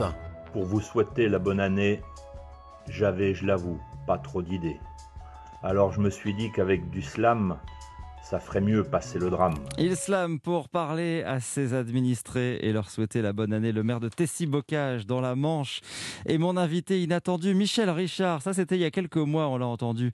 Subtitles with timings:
[0.00, 0.52] Europe 1.
[0.52, 2.00] Pour vous souhaiter la bonne année,
[2.88, 4.78] j'avais, je l'avoue, pas trop d'idées.
[5.62, 7.58] Alors je me suis dit qu'avec du slam,
[8.22, 9.54] ça ferait mieux passer le drame.
[9.78, 13.72] Il slam pour parler à ses administrés et leur souhaiter la bonne année.
[13.72, 15.80] Le maire de Tessy-Bocage dans la Manche
[16.26, 18.42] et mon invité inattendu Michel Richard.
[18.42, 20.12] Ça c'était il y a quelques mois, on l'a entendu.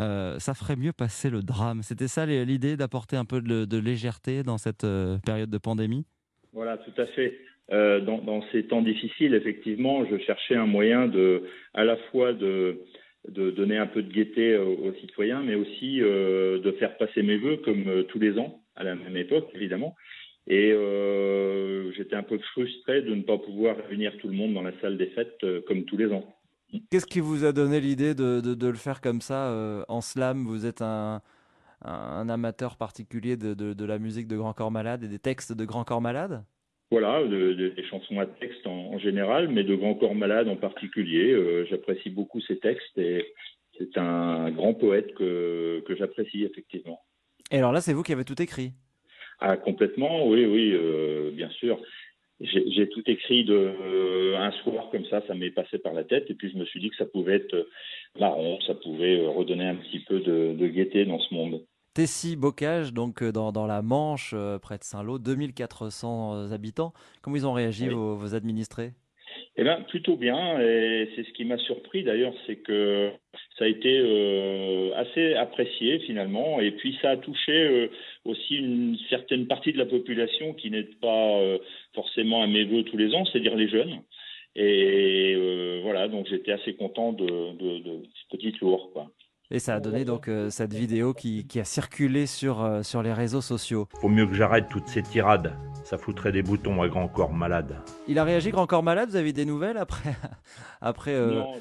[0.00, 1.82] Euh, ça ferait mieux passer le drame.
[1.82, 6.06] C'était ça l'idée d'apporter un peu de, légèreté dans cette euh, période de pandémie?
[6.52, 7.36] Voilà, tout à fait.
[7.72, 12.80] Euh, dans, ces temps difficiles, effectivement, je cherchais un moyen de, à la fois de
[13.28, 17.56] donner un peu de gaieté aux, citoyens, mais aussi euh, de faire passer mes vœux
[17.58, 19.94] comme euh, tous les ans, à la même époque évidemment.
[20.46, 20.74] Et
[21.96, 24.98] j'étais un peu frustré de ne pas pouvoir réunir tout le monde dans la salle
[24.98, 26.36] des fêtes comme tous les ans.
[26.90, 30.44] Qu'est-ce qui vous a donné l'idée de, le faire comme ça en slam?
[30.44, 31.22] Vous êtes un,
[31.80, 36.02] amateur particulier de, la musique de Grand Corps Malade et des textes de Grand Corps
[36.02, 36.44] Malade?
[36.94, 41.32] Voilà, des chansons à texte en, général, mais de Grand Corps Malade en particulier.
[41.32, 43.34] Euh, j'apprécie beaucoup ses textes et
[43.76, 47.00] c'est un grand poète que, que j'apprécie effectivement.
[47.50, 48.70] Et alors là, c'est vous qui avez tout écrit?
[49.40, 51.80] Ah, complètement, oui, oui, euh, bien sûr.
[52.40, 56.30] J'ai tout écrit de euh, un soir comme ça, ça m'est passé par la tête,
[56.30, 57.68] et puis je me suis dit que ça pouvait être
[58.20, 61.64] marrant, ça pouvait redonner un petit peu de, de gaieté dans ce monde.
[61.94, 66.92] Tessy-Bocage, donc euh, dans, dans, la Manche, euh, près de Saint-Lô, 2400 euh, habitants.
[67.22, 68.90] Comment ils ont réagi, vos, administrés?
[69.56, 73.10] Eh bien, plutôt bien, et c'est ce qui m'a surpris d'ailleurs, c'est que
[73.56, 73.98] ça a été
[74.96, 77.88] assez apprécié finalement, et puis ça a touché
[78.24, 81.40] aussi une certaine partie de la population qui n'est pas
[81.94, 84.00] forcément à mes voeux tous les ans, c'est-à-dire les jeunes.
[84.56, 88.90] Et voilà, donc j'étais assez content de, de, de ce petit tour.
[89.50, 93.12] Et ça a donné donc euh, cette vidéo qui, a circulé sur, euh, sur les
[93.12, 93.86] réseaux sociaux.
[94.00, 95.52] Faut mieux que j'arrête toutes ces tirades.
[95.84, 97.76] Ça foutrait des boutons à Grand Corps Malade.
[98.08, 99.10] Il a réagi Grand Corps Malade?
[99.10, 100.14] Vous avez des nouvelles après,
[100.80, 101.40] après euh...
[101.40, 101.52] Non,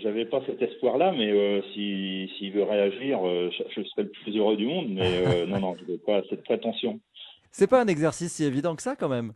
[0.00, 4.66] j'avais pas cet espoir-là, mais euh, s'il veut réagir, je, serais le plus heureux du
[4.66, 4.88] monde.
[4.88, 7.00] Mais non, non, je n'ai pas cette prétention.
[7.50, 9.34] C'est pas un exercice si évident que ça quand même.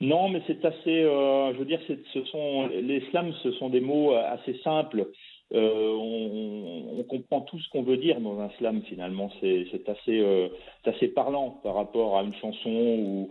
[0.00, 1.02] Non, mais c'est assez.
[1.02, 5.08] je veux dire, ce sont les slams, ce sont des mots assez simples.
[5.54, 9.30] Euh, on, comprend tout ce qu'on veut dire dans un slam finalement.
[9.40, 10.48] C'est assez, euh,
[10.84, 13.30] assez parlant par rapport à une chanson où,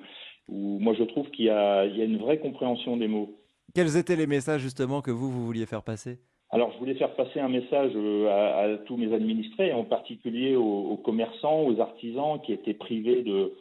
[0.79, 3.33] moi je trouve qu'il y, a une vraie compréhension des mots.
[3.73, 6.19] Quels étaient les messages justement que vous, vous vouliez faire passer?
[6.53, 10.97] Alors, je voulais faire passer un message euh, à, tous mes administrés, en particulier aux,
[10.97, 13.53] commerçants, aux artisans qui étaient privés de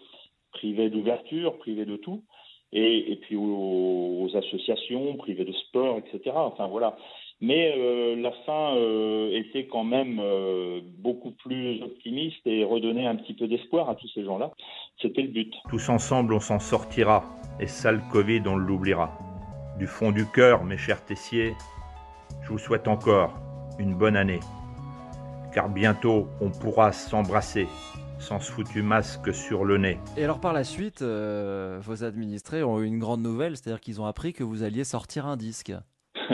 [0.53, 2.25] privés d'ouverture, privés de tout,
[2.73, 6.35] et, puis aux, associations privées de sport, etc.
[6.37, 6.97] Enfin voilà,
[7.41, 13.17] mais euh, la fin euh, était quand même euh, beaucoup plus optimiste et redonnait un
[13.17, 14.53] petit peu d'espoir à tous ces gens-là.
[15.03, 15.53] C'était le but.
[15.69, 17.25] Tous ensemble, on s'en sortira,
[17.59, 19.19] et ça, le Covid, on l'oubliera.
[19.79, 21.55] Du fond du cœur, mes chers Tessiers,
[22.43, 23.35] je vous souhaite encore
[23.79, 24.41] une bonne année,
[25.53, 27.67] car bientôt on pourra s'embrasser
[28.21, 29.99] sans ce foutu masque sur le nez.
[30.17, 34.07] Et alors par la suite, vos administrés ont eu une grande nouvelle, c'est-à-dire qu'ils ont
[34.07, 35.73] appris que vous alliez sortir un disque.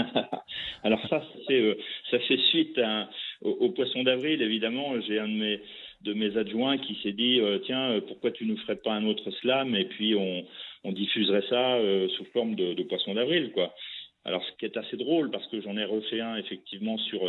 [0.87, 1.21] Alors ça,
[1.51, 1.75] euh,
[2.13, 2.81] ça fait suite
[3.41, 4.41] au, poisson d'avril.
[4.43, 5.61] Évidemment, j'ai un de mes
[6.03, 9.05] de mes adjoints qui s'est dit euh, tiens euh, pourquoi tu nous ferais pas un
[9.07, 9.75] autre slam?
[9.75, 10.45] Et puis on,
[10.93, 11.81] diffuserait ça
[12.17, 13.75] sous forme de, poisson d'avril quoi.
[14.25, 17.23] Alors ce qui est assez drôle parce que j'en ai refait un effectivement sur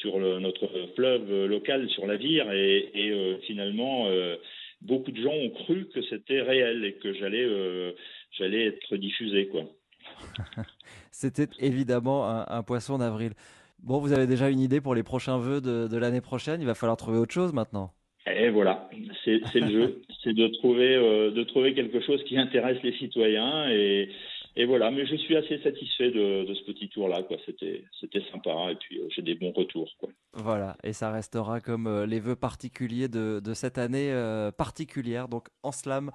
[0.00, 4.06] sur notre fleuve local sur la Vire et, finalement
[4.80, 7.46] beaucoup de gens ont cru que c'était réel et que j'allais
[8.32, 9.64] j'allais être diffusé quoi.
[11.10, 13.32] C'était évidemment un, poisson d'avril.
[13.82, 16.60] Bon, vous avez déjà une idée pour les prochains vœux de, l'année prochaine?
[16.60, 17.92] Il va falloir trouver autre chose maintenant?
[18.26, 18.88] Et voilà,
[19.24, 23.70] c'est le jeu, c'est de trouver euh, de trouver quelque chose qui intéresse les citoyens
[23.70, 24.10] et,
[24.60, 24.90] et voilà.
[24.90, 27.36] Mais je suis assez satisfait de, ce petit tour là, quoi.
[27.46, 27.84] C'était
[28.32, 30.08] sympa et puis euh, j'ai des bons retours, quoi.
[30.32, 34.12] Voilà, et ça restera comme euh, les vœux particuliers de, cette année
[34.56, 36.10] particulière, donc en slam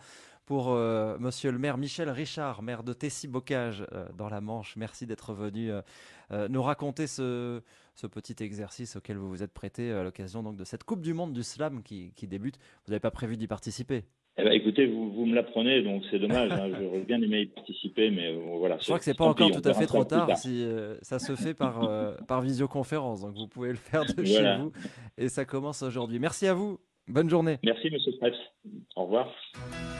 [0.45, 4.75] pour euh, monsieur le maire Michel Richard, maire de Tessy-Bocage euh, dans la Manche.
[4.75, 7.61] Merci d'être venu euh, nous raconter ce,
[8.11, 11.43] petit exercice auquel vous vous êtes prêté à l'occasion de cette Coupe du Monde du
[11.43, 12.57] Slam qui, débute.
[12.85, 14.05] Vous n'avez pas prévu d'y participer?
[14.37, 16.51] Eh ben, écoutez, vous, vous me l'apprenez, donc c'est dommage.
[16.51, 18.77] Hein, J'aurais bien aimé y participer, mais voilà.
[18.79, 20.29] Je crois que c'est pas encore tout à fait trop tard.
[20.37, 20.65] Si
[21.01, 21.81] ça se fait par
[22.27, 24.71] par visioconférence, donc vous pouvez le faire de chez vous.
[25.17, 26.19] Et ça commence aujourd'hui.
[26.19, 26.79] Merci à vous.
[27.07, 27.59] Bonne journée.
[27.63, 28.33] Merci, Monsieur Stress.
[28.95, 29.31] Au revoir.